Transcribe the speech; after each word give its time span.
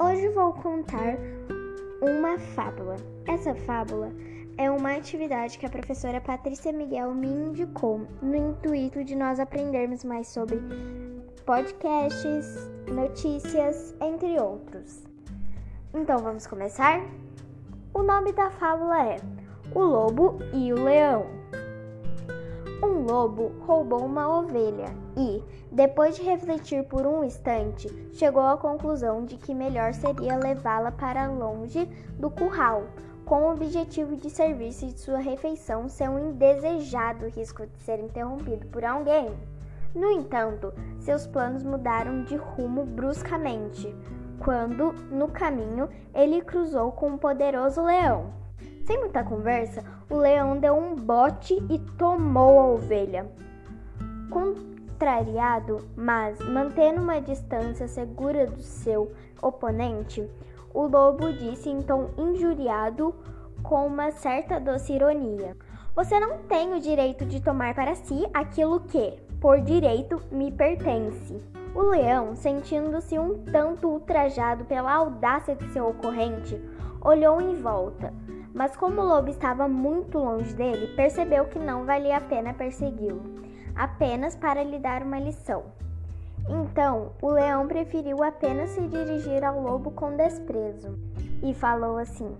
Hoje 0.00 0.28
vou 0.30 0.54
contar 0.54 1.18
uma 2.00 2.38
fábula. 2.38 2.96
Essa 3.26 3.54
fábula 3.54 4.10
é 4.56 4.70
uma 4.70 4.96
atividade 4.96 5.58
que 5.58 5.66
a 5.66 5.68
professora 5.68 6.22
Patrícia 6.22 6.72
Miguel 6.72 7.14
me 7.14 7.28
indicou 7.28 8.06
no 8.22 8.34
intuito 8.34 9.04
de 9.04 9.14
nós 9.14 9.38
aprendermos 9.38 10.04
mais 10.04 10.28
sobre 10.28 10.58
podcasts, 11.44 12.70
notícias, 12.90 13.94
entre 14.00 14.40
outros. 14.40 15.04
Então 15.92 16.18
vamos 16.18 16.46
começar? 16.46 17.02
O 17.92 18.02
nome 18.02 18.32
da 18.32 18.50
fábula 18.50 19.06
é 19.06 19.16
O 19.74 19.80
Lobo 19.80 20.38
e 20.54 20.72
o 20.72 20.82
Leão. 20.82 21.37
Um 22.80 23.04
lobo 23.04 23.50
roubou 23.66 24.04
uma 24.04 24.38
ovelha 24.38 24.94
e, 25.16 25.42
depois 25.72 26.14
de 26.14 26.22
refletir 26.22 26.84
por 26.84 27.04
um 27.04 27.24
instante, 27.24 27.88
chegou 28.12 28.42
à 28.42 28.56
conclusão 28.56 29.24
de 29.24 29.36
que 29.36 29.52
melhor 29.52 29.92
seria 29.92 30.36
levá-la 30.36 30.92
para 30.92 31.26
longe 31.26 31.86
do 32.20 32.30
curral, 32.30 32.84
com 33.24 33.42
o 33.42 33.50
objetivo 33.50 34.14
de 34.14 34.30
servir-se 34.30 34.86
de 34.86 35.00
sua 35.00 35.18
refeição 35.18 35.88
sem 35.88 36.08
um 36.08 36.30
indesejado 36.30 37.26
risco 37.26 37.66
de 37.66 37.78
ser 37.80 37.98
interrompido 37.98 38.68
por 38.68 38.84
alguém. 38.84 39.28
No 39.92 40.12
entanto, 40.12 40.72
seus 41.00 41.26
planos 41.26 41.64
mudaram 41.64 42.22
de 42.22 42.36
rumo 42.36 42.84
bruscamente, 42.86 43.92
quando, 44.38 44.92
no 45.10 45.26
caminho, 45.26 45.88
ele 46.14 46.40
cruzou 46.42 46.92
com 46.92 47.08
um 47.08 47.18
poderoso 47.18 47.82
leão. 47.82 48.32
Sem 48.88 49.00
muita 49.00 49.22
conversa, 49.22 49.84
o 50.08 50.16
leão 50.16 50.56
deu 50.58 50.74
um 50.74 50.94
bote 50.94 51.52
e 51.68 51.78
tomou 51.98 52.58
a 52.58 52.66
ovelha. 52.68 53.30
Contrariado, 54.30 55.86
mas 55.94 56.38
mantendo 56.48 57.02
uma 57.02 57.20
distância 57.20 57.86
segura 57.86 58.46
do 58.46 58.62
seu 58.62 59.12
oponente, 59.42 60.26
o 60.72 60.86
lobo 60.86 61.30
disse 61.34 61.68
em 61.68 61.82
tom 61.82 62.08
injuriado, 62.16 63.14
com 63.62 63.86
uma 63.86 64.10
certa 64.10 64.58
doce 64.58 64.94
ironia: 64.94 65.54
Você 65.94 66.18
não 66.18 66.38
tem 66.44 66.72
o 66.72 66.80
direito 66.80 67.26
de 67.26 67.42
tomar 67.42 67.74
para 67.74 67.94
si 67.94 68.26
aquilo 68.32 68.80
que, 68.80 69.18
por 69.38 69.60
direito, 69.60 70.18
me 70.32 70.50
pertence. 70.50 71.38
O 71.74 71.82
leão, 71.90 72.34
sentindo-se 72.34 73.18
um 73.18 73.44
tanto 73.44 73.86
ultrajado 73.86 74.64
pela 74.64 74.94
audácia 74.94 75.54
de 75.54 75.68
seu 75.74 75.86
ocorrente, 75.90 76.58
olhou 77.02 77.38
em 77.38 77.54
volta 77.60 78.14
mas 78.58 78.76
como 78.76 79.00
o 79.00 79.04
lobo 79.04 79.30
estava 79.30 79.68
muito 79.68 80.18
longe 80.18 80.52
dele, 80.52 80.88
percebeu 80.96 81.44
que 81.44 81.60
não 81.60 81.84
valia 81.84 82.16
a 82.16 82.20
pena 82.20 82.52
persegui-lo, 82.52 83.22
apenas 83.76 84.34
para 84.34 84.64
lhe 84.64 84.80
dar 84.80 85.04
uma 85.04 85.20
lição. 85.20 85.66
Então, 86.48 87.12
o 87.22 87.30
leão 87.30 87.68
preferiu 87.68 88.20
apenas 88.20 88.70
se 88.70 88.80
dirigir 88.88 89.44
ao 89.44 89.60
lobo 89.60 89.92
com 89.92 90.16
desprezo 90.16 90.98
e 91.40 91.54
falou 91.54 91.98
assim: 91.98 92.36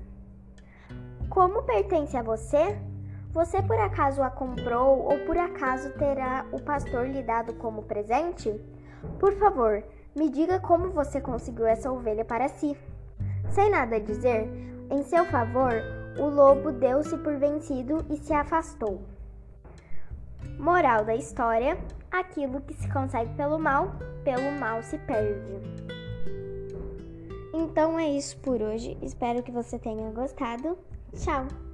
Como 1.30 1.62
pertence 1.62 2.16
a 2.16 2.22
você? 2.22 2.76
Você 3.30 3.62
por 3.62 3.78
acaso 3.78 4.20
a 4.20 4.28
comprou 4.28 4.98
ou 5.04 5.20
por 5.20 5.38
acaso 5.38 5.92
terá 5.92 6.44
o 6.50 6.60
pastor 6.60 7.06
lhe 7.06 7.22
dado 7.22 7.54
como 7.54 7.84
presente? 7.84 8.60
Por 9.20 9.34
favor, 9.34 9.84
me 10.16 10.28
diga 10.28 10.58
como 10.58 10.90
você 10.90 11.20
conseguiu 11.20 11.66
essa 11.68 11.92
ovelha 11.92 12.24
para 12.24 12.48
si. 12.48 12.76
Sem 13.50 13.70
nada 13.70 14.00
dizer, 14.00 14.50
em 14.90 15.04
seu 15.04 15.24
favor, 15.26 15.97
o 16.18 16.28
lobo 16.28 16.72
deu-se 16.72 17.16
por 17.18 17.36
vencido 17.36 18.04
e 18.10 18.16
se 18.16 18.32
afastou. 18.32 19.00
Moral 20.58 21.04
da 21.04 21.14
história: 21.14 21.78
aquilo 22.10 22.60
que 22.60 22.74
se 22.74 22.90
consegue 22.92 23.32
pelo 23.34 23.58
mal, 23.58 23.92
pelo 24.24 24.50
mal 24.58 24.82
se 24.82 24.98
perde. 24.98 25.58
Então 27.54 27.98
é 27.98 28.08
isso 28.08 28.36
por 28.38 28.60
hoje. 28.60 28.96
Espero 29.02 29.42
que 29.42 29.52
você 29.52 29.78
tenha 29.78 30.10
gostado. 30.10 30.78
Tchau! 31.14 31.67